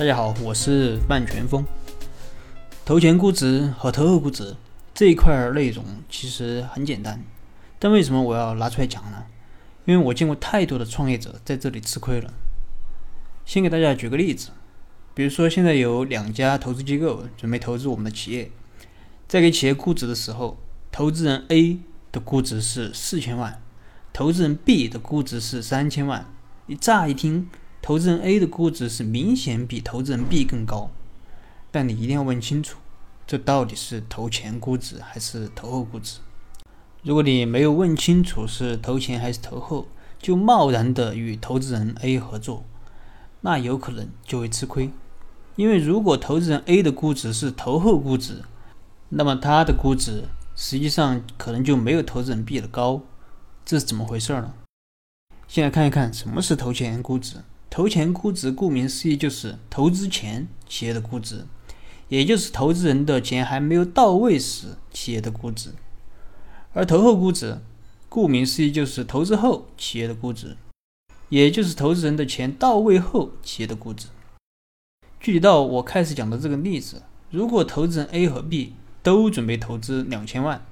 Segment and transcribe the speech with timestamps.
[0.00, 1.62] 大家好，我是半全峰。
[2.86, 4.56] 投前估值和投后估值
[4.94, 7.22] 这一块内容其实很简单，
[7.78, 9.26] 但为什么我要拿出来讲呢？
[9.84, 12.32] 因为我见过太多的创业者在这里吃亏了。
[13.44, 14.52] 先给大家举个例子，
[15.12, 18.50] 比如说现在有两家投资机构准备投资我们的企业，
[19.28, 20.56] 在给企业估值的时候，
[20.90, 21.78] 投资人 A
[22.10, 23.60] 的估值是四千万，
[24.14, 26.24] 投资人 B 的估值是三千万。
[26.64, 27.50] 你乍一听。
[27.90, 30.92] 投资人 A 的估值是明显比投资人 B 更高，
[31.72, 32.78] 但你一定要问清楚，
[33.26, 36.20] 这到底是投前估值还是投后估值？
[37.02, 39.88] 如果你没有问清楚是投前还是投后，
[40.20, 42.62] 就贸然的与投资人 A 合作，
[43.40, 44.92] 那有可能就会吃亏。
[45.56, 48.44] 因为如果投资人 A 的估值是投后估值，
[49.08, 53.00] 那么他的估值实际上可能就没有投资人 B 的高，
[53.64, 54.54] 这是怎么回事呢？
[55.48, 57.38] 先来看一看什么是投前估值。
[57.70, 61.46] 投前估值，顾名思义就是投资前企业的估值，
[62.08, 65.70] 也就是投资人的钱还没有到位时企业的估值；
[66.72, 67.60] 而投后估值，
[68.08, 70.56] 顾名思义就是投资后企业的估值，
[71.28, 74.08] 也就是投资人的钱到位后企业的估值。
[75.20, 78.74] 具体到我开始讲的这个例子，如果投资人 A 和 B
[79.04, 80.66] 都准备投资两千万，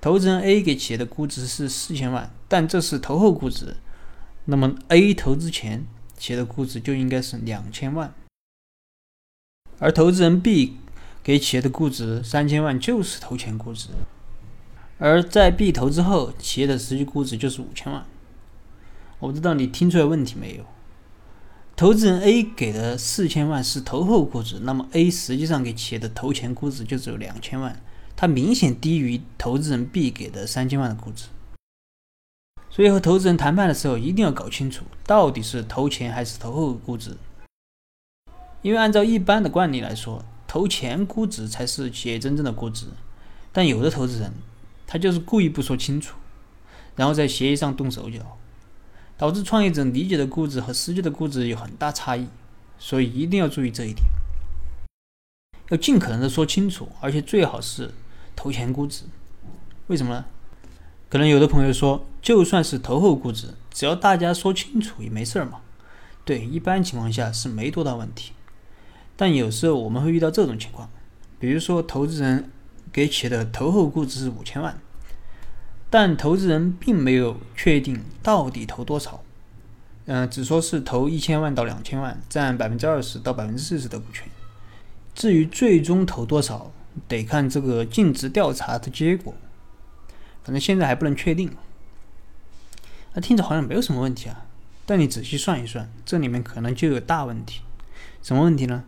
[0.00, 3.76] 投资人 A 给企业的估值是四千万，但这是投后估值，
[4.44, 5.84] 那么 A 投资前。
[6.22, 8.14] 企业的估值就应该是两千万，
[9.80, 10.76] 而投资人 B
[11.20, 13.88] 给企业的估值三千万就是投前估值，
[14.98, 18.06] 而在 B 投资后，企业的实际估值就是五千万。
[19.18, 20.64] 我不知道你听出来问题没有？
[21.74, 27.82] 投资人 A 给的四千万是投后估值，那么 A 实际上给企业的投前估值就只有两千万，
[28.14, 31.24] 它明显低于投资人 B 给的三千万的估值。
[32.74, 37.14] 所以和投资人谈判的时候，一定要搞清楚到底是投前还是投后估值。
[38.62, 42.86] 因为按照一般的惯例来说，投前估值才是企业真正的估值。
[43.52, 44.32] 但有的投资人，
[44.86, 46.16] 他就是故意不说清楚，
[46.96, 48.38] 然后在协议上动手脚，
[49.18, 52.26] 导致创业者理解的估值和实际的估值有很大差异。
[52.78, 54.06] 所以一定要注意这一点，
[55.68, 57.92] 要尽可能的说清楚，而且最好是
[58.34, 59.04] 投前估值。
[59.88, 60.24] 为什么呢？
[61.12, 65.60] 可能有的朋友说，就算是投后估值，只要大家说清楚也没事儿嘛。
[66.24, 68.32] 对，一般情况下是没多大问题。
[69.14, 70.88] 但有时候我们会遇到这种情况，
[71.38, 72.50] 比如说投资人
[72.90, 74.78] 给企业的投后估值是五千万，
[75.90, 79.22] 但投资人并没有确定到底投多少，
[80.06, 84.26] 嗯，只说是投一千万到两千万，占百分之二十到百分之四十的股权。
[85.14, 86.72] 至于最终投多少，
[87.06, 89.34] 得看这个尽职调查的结果。
[90.44, 91.50] 反正现在还不能确定，
[93.14, 94.46] 那听着好像没有什么问题啊。
[94.84, 97.60] 但你仔细算一算，这里面可能就有大问题。
[98.20, 98.82] 什么问题呢？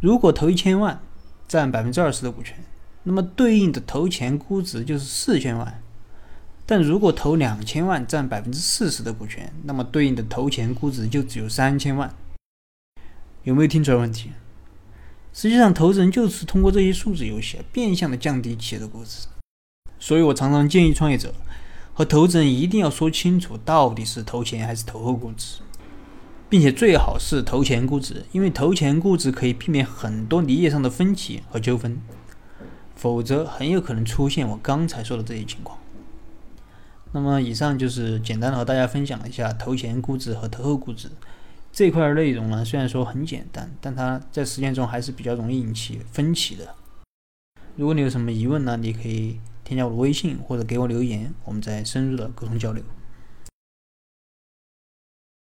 [0.00, 1.00] 如果投一千万，
[1.48, 2.56] 占百分之二十的股权，
[3.02, 5.66] 那么对应的投前估值就是四千万；
[6.64, 12.14] 但如果投两千万，占百分之四十的股权，那么对应的投前估值就只有三千万。
[13.42, 14.30] 有没有听出来问题？
[15.32, 19.26] 实际上，投资人就是通过这些数字游戏，变相的降低企业的估值。
[19.98, 21.34] 所以我常常建议创业者
[21.94, 25.60] 和投资人一定要说清楚，到底是投前还是投后估值，
[26.50, 31.98] 并且最好是投前估值，因为投前估值可以避免很多理解上的分歧和纠纷，
[32.94, 35.78] 否则很有可能出现我刚才说的这些情况。
[37.12, 41.08] 那么以上就是简单的和大家分享一下投前估值和投后估值
[41.72, 46.74] 这块内容呢，虽然说很简单，但它在实践中还是比较容易引起分歧的。
[47.76, 49.40] 如果你有什么疑问呢，你可以。
[49.66, 52.84] 添加我的微信或者给我留言，我们再深入的沟通交流。